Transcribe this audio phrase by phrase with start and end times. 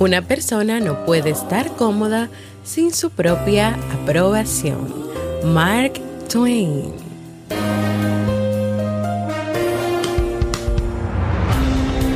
[0.00, 2.28] Una persona no puede estar cómoda
[2.62, 4.94] sin su propia aprobación.
[5.42, 5.94] Mark
[6.30, 6.92] Twain.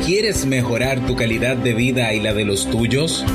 [0.05, 3.25] ¿Quieres mejorar tu calidad de vida y la de los tuyos?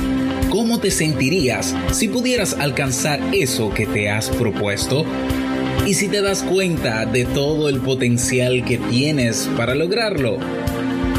[0.49, 5.05] ¿Cómo te sentirías si pudieras alcanzar eso que te has propuesto?
[5.85, 10.39] ¿Y si te das cuenta de todo el potencial que tienes para lograrlo?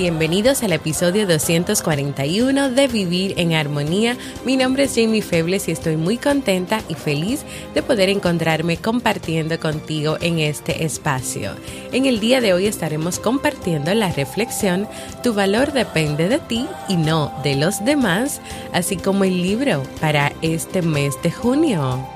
[0.00, 4.16] Bienvenidos al episodio 241 de Vivir en Armonía.
[4.46, 9.60] Mi nombre es Jamie Febles y estoy muy contenta y feliz de poder encontrarme compartiendo
[9.60, 11.52] contigo en este espacio.
[11.92, 14.88] En el día de hoy estaremos compartiendo la reflexión
[15.22, 18.40] Tu valor depende de ti y no de los demás,
[18.72, 22.08] así como el libro para este mes de junio.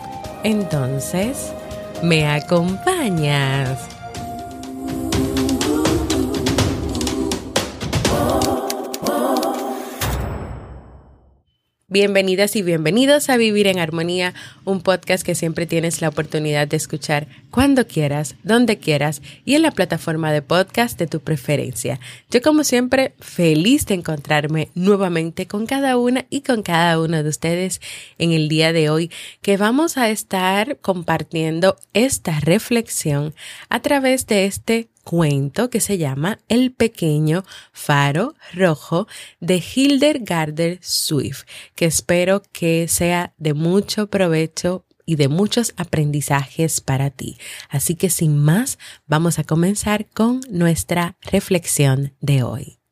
[0.43, 1.53] Entonces,
[2.03, 3.94] ¿me acompañas?
[11.95, 16.77] Bienvenidas y bienvenidos a Vivir en Armonía, un podcast que siempre tienes la oportunidad de
[16.77, 22.01] escuchar cuando quieras, donde quieras y en la plataforma de podcast de tu preferencia.
[22.33, 27.29] Yo como siempre feliz de encontrarme nuevamente con cada una y con cada uno de
[27.29, 27.81] ustedes
[28.19, 33.37] en el día de hoy que vamos a estar compartiendo esta reflexión
[33.69, 39.07] a través de este cuento que se llama El pequeño faro rojo
[39.39, 41.45] de Hildegarder Swift,
[41.77, 47.39] que espero que sea de mucho provecho y de muchos aprendizajes para ti.
[47.69, 48.77] Así que sin más,
[49.07, 52.84] vamos a comenzar con nuestra reflexión de hoy.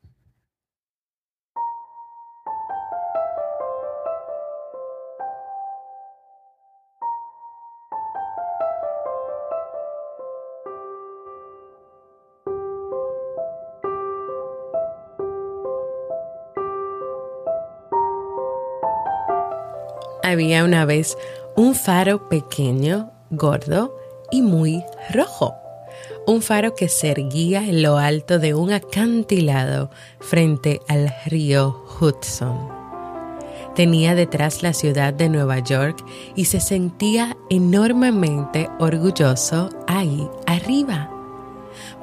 [20.23, 21.17] Había una vez
[21.57, 23.97] un faro pequeño, gordo
[24.31, 25.55] y muy rojo.
[26.27, 29.91] Un faro que se erguía en lo alto de un acantilado
[30.21, 32.83] frente al río Hudson.
[33.75, 36.05] Tenía detrás la ciudad de Nueva York
[36.37, 41.11] y se sentía enormemente orgulloso ahí arriba,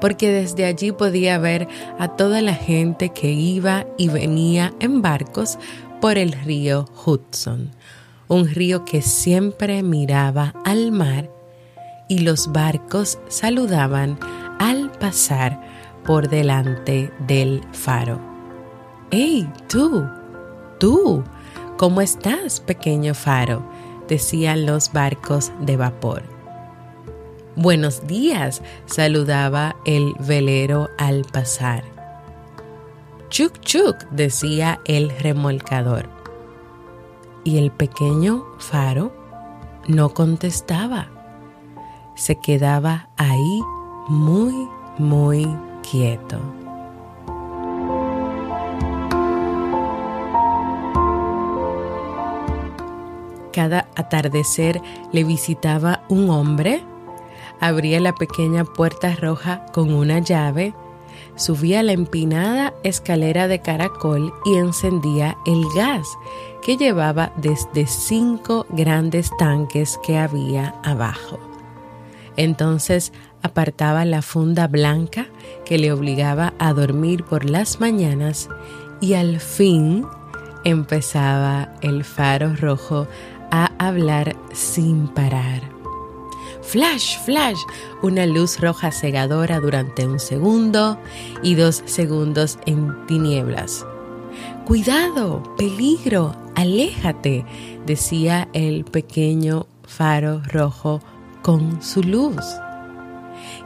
[0.00, 5.58] porque desde allí podía ver a toda la gente que iba y venía en barcos
[6.00, 7.70] por el río Hudson,
[8.30, 11.28] un río que siempre miraba al mar
[12.08, 14.18] y los barcos saludaban
[14.60, 15.60] al pasar
[16.04, 18.20] por delante del faro.
[19.10, 20.06] ¡Hey, tú!
[20.78, 21.24] ¡Tú!
[21.76, 23.68] ¿Cómo estás, pequeño faro?
[24.08, 26.22] decían los barcos de vapor.
[27.56, 31.82] Buenos días, saludaba el velero al pasar.
[33.28, 36.19] Chuk chuk, decía el remolcador
[37.44, 39.12] y el pequeño faro
[39.88, 41.08] no contestaba.
[42.14, 43.60] Se quedaba ahí
[44.08, 44.68] muy,
[44.98, 45.46] muy
[45.88, 46.38] quieto.
[53.52, 54.80] Cada atardecer
[55.12, 56.84] le visitaba un hombre,
[57.60, 60.72] abría la pequeña puerta roja con una llave,
[61.36, 66.06] subía la empinada escalera de caracol y encendía el gas
[66.62, 71.38] que llevaba desde cinco grandes tanques que había abajo.
[72.36, 73.12] Entonces
[73.42, 75.26] apartaba la funda blanca
[75.64, 78.48] que le obligaba a dormir por las mañanas
[79.00, 80.06] y al fin
[80.64, 83.06] empezaba el faro rojo
[83.50, 85.79] a hablar sin parar.
[86.70, 87.58] Flash, flash,
[88.00, 91.00] una luz roja cegadora durante un segundo
[91.42, 93.84] y dos segundos en tinieblas.
[94.66, 97.44] Cuidado, peligro, aléjate,
[97.86, 101.00] decía el pequeño faro rojo
[101.42, 102.44] con su luz.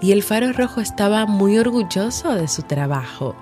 [0.00, 3.36] Y el faro rojo estaba muy orgulloso de su trabajo.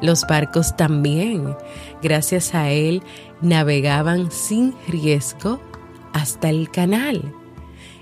[0.00, 1.54] Los barcos también.
[2.02, 3.02] Gracias a él
[3.42, 5.60] navegaban sin riesgo
[6.14, 7.34] hasta el canal.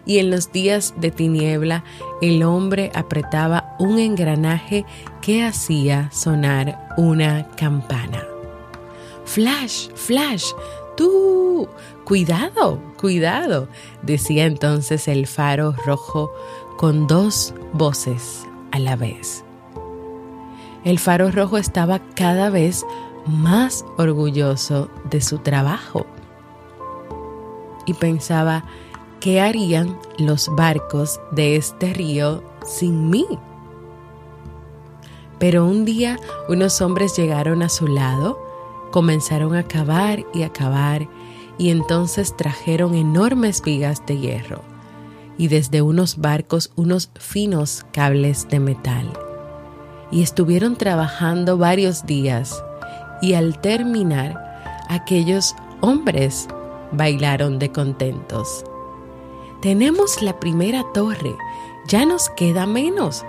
[0.04, 1.84] Y en los días de tiniebla
[2.20, 4.84] el hombre apretaba un engranaje
[5.20, 8.24] que hacía sonar una campana.
[9.24, 10.46] Flash, flash,
[10.96, 11.68] tú,
[12.04, 13.68] cuidado, cuidado,
[14.02, 16.32] decía entonces el faro rojo
[16.78, 19.44] con dos voces a la vez.
[20.84, 22.84] El faro rojo estaba cada vez
[23.26, 26.06] más orgulloso de su trabajo
[27.86, 28.64] y pensaba,
[29.22, 33.24] ¿qué harían los barcos de este río sin mí?
[35.38, 38.36] Pero un día unos hombres llegaron a su lado,
[38.90, 41.08] comenzaron a cavar y a cavar,
[41.56, 44.60] y entonces trajeron enormes vigas de hierro,
[45.38, 49.12] y desde unos barcos unos finos cables de metal
[50.10, 52.62] y estuvieron trabajando varios días
[53.22, 56.48] y al terminar aquellos hombres
[56.90, 58.64] bailaron de contentos.
[59.62, 61.36] Tenemos la primera torre,
[61.86, 63.24] ya nos queda menos,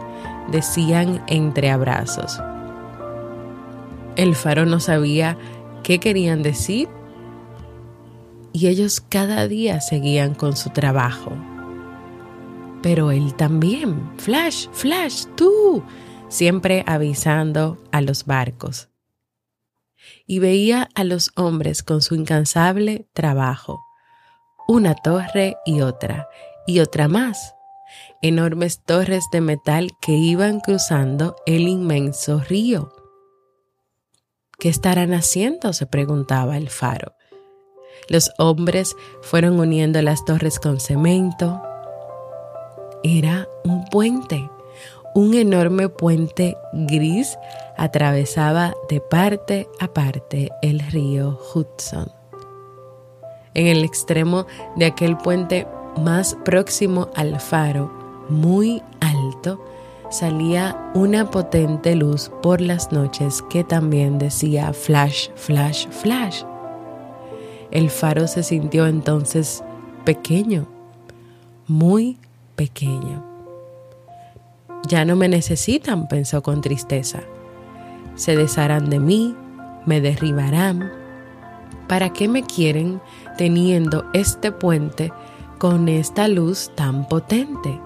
[0.49, 2.39] decían entre abrazos.
[4.15, 5.37] El faro no sabía
[5.83, 6.89] qué querían decir
[8.51, 11.31] y ellos cada día seguían con su trabajo.
[12.81, 15.83] Pero él también, Flash, Flash, tú,
[16.29, 18.89] siempre avisando a los barcos.
[20.25, 23.79] Y veía a los hombres con su incansable trabajo,
[24.67, 26.27] una torre y otra,
[26.65, 27.55] y otra más,
[28.21, 32.91] enormes torres de metal que iban cruzando el inmenso río.
[34.59, 35.73] ¿Qué estarán haciendo?
[35.73, 37.13] se preguntaba el faro.
[38.07, 41.61] Los hombres fueron uniendo las torres con cemento.
[43.03, 44.49] Era un puente
[45.15, 47.37] un enorme puente gris
[47.77, 52.22] atravesaba de parte a parte el río Hudson.
[53.53, 54.45] En el extremo
[54.75, 55.67] de aquel puente
[55.97, 57.91] más próximo al faro,
[58.29, 59.63] muy alto,
[60.09, 66.43] salía una potente luz por las noches que también decía flash, flash, flash.
[67.71, 69.63] El faro se sintió entonces
[70.05, 70.67] pequeño,
[71.67, 72.17] muy
[72.55, 73.23] pequeño.
[74.87, 77.21] Ya no me necesitan, pensó con tristeza.
[78.15, 79.35] Se desharán de mí,
[79.85, 81.02] me derribarán.
[81.93, 82.99] ¿Para qué me quieren
[83.37, 85.13] teniendo este puente
[85.59, 87.79] con esta luz tan potente?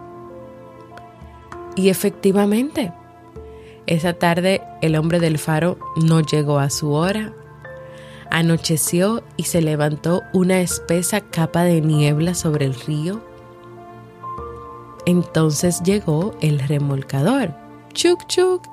[1.76, 2.94] Y efectivamente,
[3.86, 7.34] esa tarde el hombre del faro no llegó a su hora.
[8.32, 13.22] Anocheció y se levantó una espesa capa de niebla sobre el río
[15.06, 17.54] entonces llegó el remolcador.
[17.92, 18.64] Chuk chuk.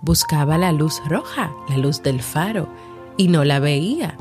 [0.00, 2.68] Buscaba la luz roja, la luz del faro,
[3.16, 4.16] y no la veía.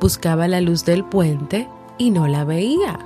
[0.00, 1.68] Buscaba la luz del puente
[1.98, 2.98] y no la veía.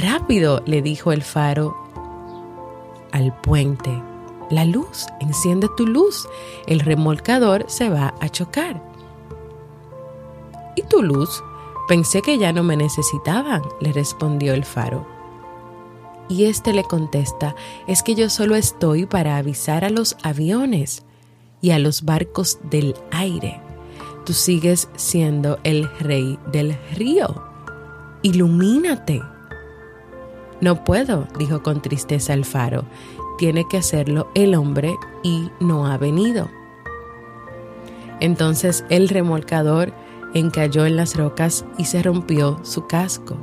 [0.00, 1.76] Rápido, le dijo el faro
[3.12, 4.02] al puente.
[4.50, 6.28] La luz, enciende tu luz.
[6.66, 8.82] El remolcador se va a chocar.
[10.76, 11.42] ¿Y tu luz?
[11.88, 15.06] Pensé que ya no me necesitaban, le respondió el faro.
[16.28, 17.54] Y éste le contesta,
[17.86, 21.02] es que yo solo estoy para avisar a los aviones
[21.60, 23.60] y a los barcos del aire.
[24.24, 27.42] Tú sigues siendo el rey del río.
[28.22, 29.20] Ilumínate.
[30.60, 32.84] No puedo, dijo con tristeza el faro.
[33.38, 36.48] Tiene que hacerlo el hombre y no ha venido.
[38.20, 39.92] Entonces el remolcador
[40.34, 43.36] encalló en las rocas y se rompió su casco.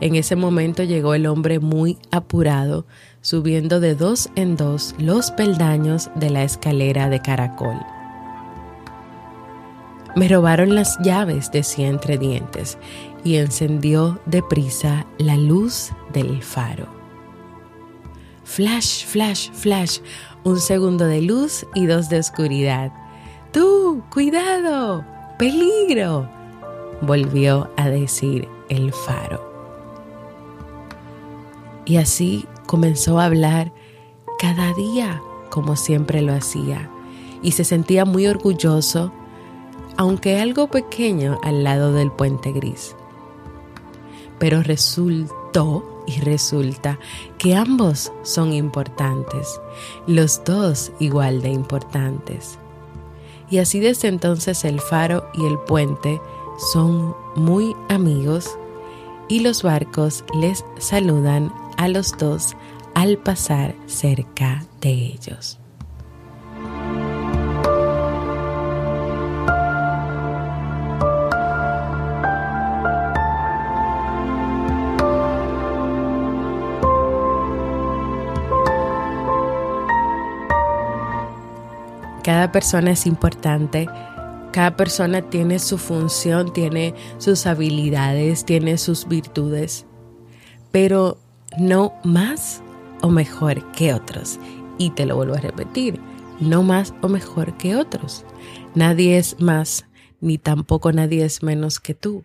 [0.00, 2.86] En ese momento llegó el hombre muy apurado,
[3.20, 7.76] subiendo de dos en dos los peldaños de la escalera de caracol.
[10.16, 12.78] Me robaron las llaves, decía entre dientes,
[13.24, 16.86] y encendió deprisa la luz del faro.
[18.44, 20.00] Flash, flash, flash,
[20.42, 22.92] un segundo de luz y dos de oscuridad.
[23.52, 25.04] ¡Tú, cuidado!
[25.38, 26.28] ¡Peligro!
[27.02, 29.48] volvió a decir el faro.
[31.84, 33.72] Y así comenzó a hablar
[34.38, 36.88] cada día como siempre lo hacía
[37.42, 39.12] y se sentía muy orgulloso,
[40.00, 42.96] aunque algo pequeño al lado del puente gris.
[44.38, 46.98] Pero resultó y resulta
[47.36, 49.60] que ambos son importantes,
[50.06, 52.58] los dos igual de importantes.
[53.50, 56.18] Y así desde entonces el faro y el puente
[56.72, 58.56] son muy amigos
[59.28, 62.56] y los barcos les saludan a los dos
[62.94, 65.59] al pasar cerca de ellos.
[82.30, 83.88] Cada persona es importante,
[84.52, 89.84] cada persona tiene su función, tiene sus habilidades, tiene sus virtudes,
[90.70, 91.18] pero
[91.58, 92.62] no más
[93.02, 94.38] o mejor que otros.
[94.78, 95.98] Y te lo vuelvo a repetir,
[96.38, 98.24] no más o mejor que otros.
[98.76, 99.86] Nadie es más,
[100.20, 102.22] ni tampoco nadie es menos que tú.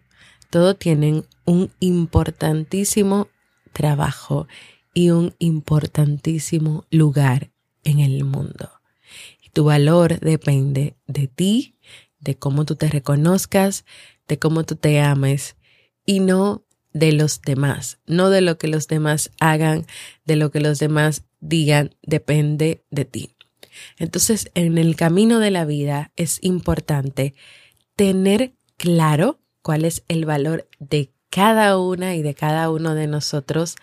[0.52, 3.28] Todos tienen un importantísimo
[3.74, 4.48] trabajo
[4.94, 7.50] y un importantísimo lugar
[7.84, 8.70] en el mundo.
[9.56, 11.78] Tu valor depende de ti,
[12.20, 13.86] de cómo tú te reconozcas,
[14.28, 15.56] de cómo tú te ames
[16.06, 19.86] y no de los demás, no de lo que los demás hagan,
[20.26, 23.38] de lo que los demás digan, depende de ti.
[23.98, 27.34] Entonces, en el camino de la vida es importante
[27.96, 33.78] tener claro cuál es el valor de cada una y de cada uno de nosotros,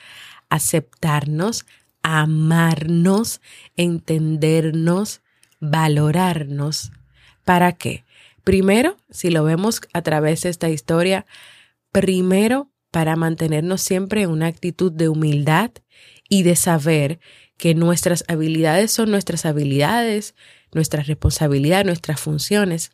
[0.50, 1.64] aceptarnos,
[2.02, 3.40] amarnos,
[3.78, 5.22] entendernos,
[5.62, 6.90] valorarnos.
[7.44, 8.04] ¿Para qué?
[8.44, 11.24] Primero, si lo vemos a través de esta historia,
[11.92, 15.70] primero para mantenernos siempre en una actitud de humildad
[16.28, 17.20] y de saber
[17.56, 20.34] que nuestras habilidades son nuestras habilidades,
[20.72, 22.90] nuestra responsabilidad, nuestras funciones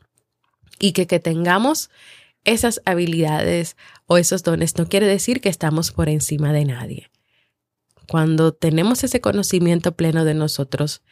[0.78, 1.90] y que que tengamos
[2.44, 7.10] esas habilidades o esos dones no quiere decir que estamos por encima de nadie.
[8.06, 11.02] Cuando tenemos ese conocimiento pleno de nosotros,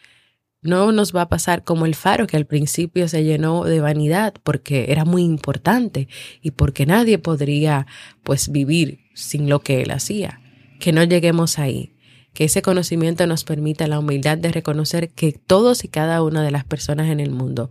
[0.63, 4.35] no nos va a pasar como el faro que al principio se llenó de vanidad
[4.43, 6.09] porque era muy importante
[6.43, 7.87] y porque nadie podría
[8.23, 10.41] pues vivir sin lo que él hacía.
[10.81, 11.95] Que no lleguemos ahí,
[12.35, 16.51] que ese conocimiento nos permita la humildad de reconocer que todos y cada una de
[16.51, 17.71] las personas en el mundo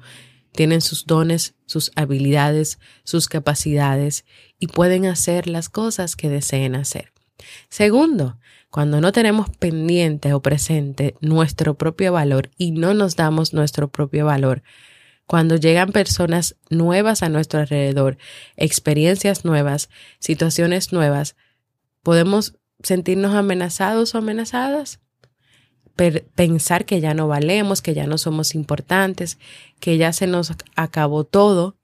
[0.56, 4.26] tienen sus dones, sus habilidades, sus capacidades
[4.58, 7.12] y pueden hacer las cosas que deseen hacer.
[7.70, 8.40] Segundo,
[8.76, 14.26] cuando no tenemos pendiente o presente nuestro propio valor y no nos damos nuestro propio
[14.26, 14.64] valor,
[15.26, 18.18] cuando llegan personas nuevas a nuestro alrededor,
[18.58, 19.90] experiencias nuevas,
[20.20, 21.38] situaciones nuevas,
[22.04, 25.00] podemos sentirnos amenazados o amenazadas,
[26.36, 29.40] pensar que ya no valemos, que ya no somos importantes,
[29.80, 31.78] que ya se nos acabó todo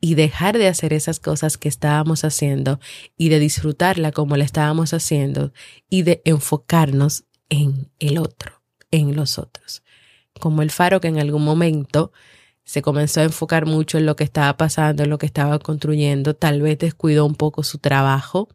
[0.00, 2.80] y dejar de hacer esas cosas que estábamos haciendo
[3.16, 5.52] y de disfrutarla como la estábamos haciendo
[5.88, 9.82] y de enfocarnos en el otro, en los otros.
[10.40, 12.12] Como el faro que en algún momento
[12.64, 16.34] se comenzó a enfocar mucho en lo que estaba pasando, en lo que estaba construyendo,
[16.34, 18.48] tal vez descuidó un poco su trabajo,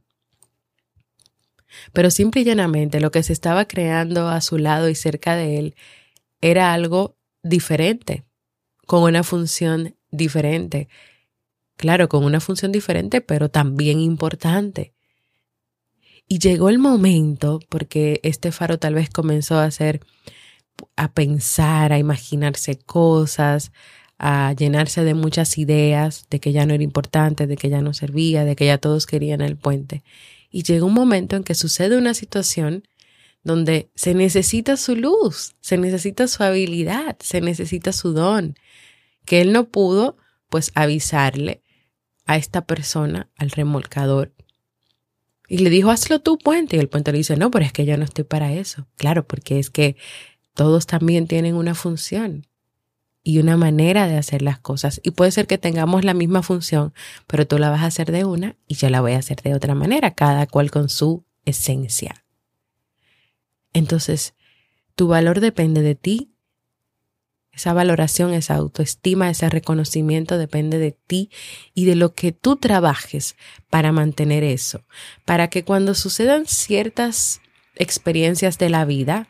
[1.94, 5.58] pero simple y llanamente lo que se estaba creando a su lado y cerca de
[5.58, 5.76] él
[6.42, 8.24] era algo diferente,
[8.88, 10.88] con una función diferente,
[11.78, 14.94] Claro, con una función diferente, pero también importante.
[16.28, 20.02] Y llegó el momento, porque este faro tal vez comenzó a hacer,
[20.96, 23.72] a pensar, a imaginarse cosas,
[24.18, 27.94] a llenarse de muchas ideas de que ya no era importante, de que ya no
[27.94, 30.04] servía, de que ya todos querían el puente.
[30.50, 32.88] Y llegó un momento en que sucede una situación
[33.44, 38.56] donde se necesita su luz, se necesita su habilidad, se necesita su don,
[39.26, 40.18] que él no pudo
[40.50, 41.62] pues avisarle
[42.26, 44.34] a esta persona, al remolcador,
[45.48, 46.76] y le dijo, hazlo tú, puente.
[46.76, 48.88] Y el puente le dice, no, pero es que yo no estoy para eso.
[48.98, 49.96] Claro, porque es que
[50.54, 52.48] todos también tienen una función
[53.24, 55.02] y una manera de hacer las cosas.
[55.04, 56.94] Y puede ser que tengamos la misma función,
[57.28, 59.54] pero tú la vas a hacer de una y yo la voy a hacer de
[59.54, 62.26] otra manera, cada cual con su esencia.
[63.74, 64.34] Entonces,
[64.96, 66.32] tu valor depende de ti
[67.56, 71.30] esa valoración, esa autoestima, ese reconocimiento depende de ti
[71.74, 73.36] y de lo que tú trabajes
[73.70, 74.84] para mantener eso.
[75.24, 77.42] Para que cuando sucedan ciertas
[77.76, 79.30] experiencias de la vida,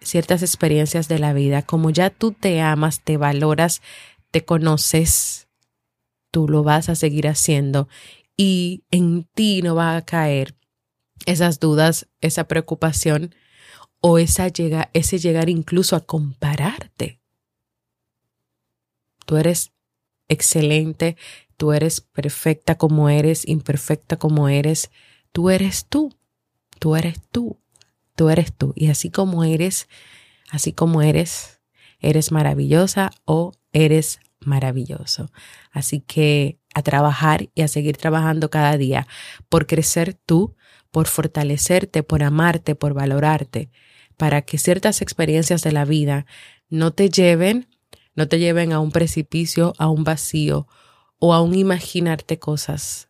[0.00, 3.82] ciertas experiencias de la vida, como ya tú te amas, te valoras,
[4.32, 5.46] te conoces,
[6.32, 7.88] tú lo vas a seguir haciendo
[8.36, 10.56] y en ti no va a caer
[11.26, 13.32] esas dudas, esa preocupación
[14.02, 14.48] o esa
[14.92, 17.20] ese llegar incluso a compararte.
[19.24, 19.72] Tú eres
[20.28, 21.16] excelente,
[21.56, 24.90] tú eres perfecta como eres, imperfecta como eres,
[25.30, 26.12] tú eres tú,
[26.80, 27.60] tú eres tú,
[28.16, 28.72] tú eres tú.
[28.74, 29.88] Y así como eres,
[30.50, 31.60] así como eres,
[32.00, 35.30] eres maravillosa o eres maravilloso.
[35.70, 39.06] Así que a trabajar y a seguir trabajando cada día
[39.48, 40.56] por crecer tú,
[40.90, 43.70] por fortalecerte, por amarte, por valorarte,
[44.22, 46.26] para que ciertas experiencias de la vida
[46.68, 47.66] no te lleven,
[48.14, 50.68] no te lleven a un precipicio, a un vacío
[51.18, 53.08] o a un imaginarte cosas,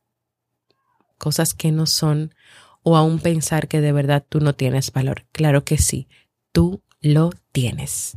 [1.19, 2.35] cosas que no son,
[2.83, 5.26] o a un pensar que de verdad tú no tienes valor.
[5.33, 6.09] Claro que sí,
[6.50, 8.16] tú lo tienes.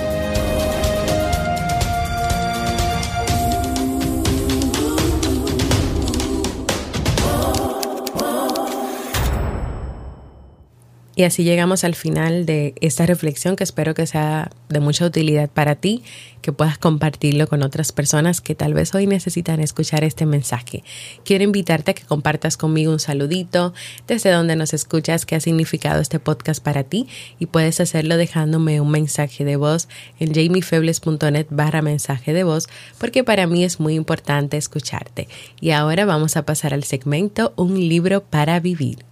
[11.13, 15.49] Y así llegamos al final de esta reflexión que espero que sea de mucha utilidad
[15.49, 16.03] para ti,
[16.41, 20.83] que puedas compartirlo con otras personas que tal vez hoy necesitan escuchar este mensaje.
[21.25, 23.73] Quiero invitarte a que compartas conmigo un saludito
[24.07, 27.07] desde donde nos escuchas, qué ha significado este podcast para ti
[27.39, 29.89] y puedes hacerlo dejándome un mensaje de voz
[30.19, 35.27] en jamiefebles.net barra mensaje de voz porque para mí es muy importante escucharte.
[35.59, 39.10] Y ahora vamos a pasar al segmento Un libro para vivir.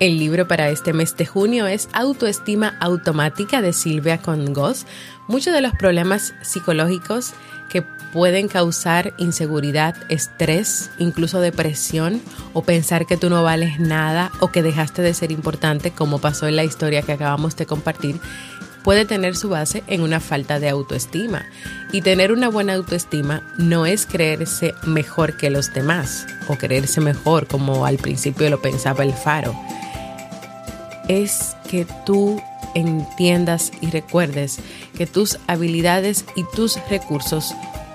[0.00, 4.86] El libro para este mes de junio es Autoestima Automática de Silvia Congos.
[5.26, 7.32] Muchos de los problemas psicológicos
[7.68, 14.52] que pueden causar inseguridad, estrés, incluso depresión o pensar que tú no vales nada o
[14.52, 18.20] que dejaste de ser importante como pasó en la historia que acabamos de compartir,
[18.84, 21.44] puede tener su base en una falta de autoestima.
[21.90, 27.48] Y tener una buena autoestima no es creerse mejor que los demás o creerse mejor
[27.48, 29.58] como al principio lo pensaba el faro
[31.08, 32.40] es que tú
[32.74, 34.60] entiendas y recuerdes
[34.96, 37.54] que tus habilidades y tus recursos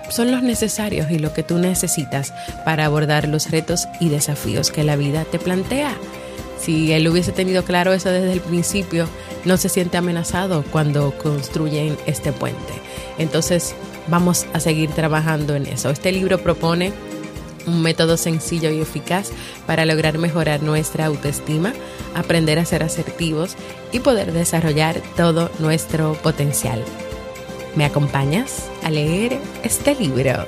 [0.09, 2.33] son los necesarios y lo que tú necesitas
[2.65, 5.95] para abordar los retos y desafíos que la vida te plantea.
[6.59, 9.07] Si él hubiese tenido claro eso desde el principio,
[9.43, 12.73] no se siente amenazado cuando construyen este puente.
[13.17, 13.75] Entonces,
[14.07, 15.89] vamos a seguir trabajando en eso.
[15.89, 16.93] Este libro propone
[17.65, 19.31] un método sencillo y eficaz
[19.65, 21.73] para lograr mejorar nuestra autoestima,
[22.15, 23.55] aprender a ser asertivos
[23.91, 26.83] y poder desarrollar todo nuestro potencial.
[27.75, 30.45] ¿Me acompañas a leer este libro?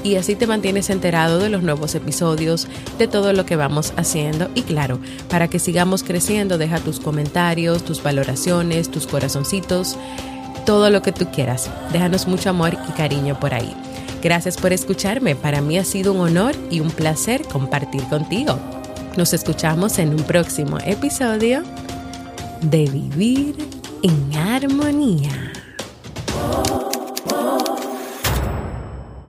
[0.04, 4.50] y así te mantienes enterado de los nuevos episodios, de todo lo que vamos haciendo
[4.54, 9.96] y claro, para que sigamos creciendo, deja tus comentarios, tus valoraciones, tus corazoncitos,
[10.66, 11.70] todo lo que tú quieras.
[11.92, 13.74] Déjanos mucho amor y cariño por ahí.
[14.22, 18.58] Gracias por escucharme, para mí ha sido un honor y un placer compartir contigo.
[19.16, 21.62] Nos escuchamos en un próximo episodio
[22.60, 23.56] de Vivir
[24.02, 25.53] en Armonía.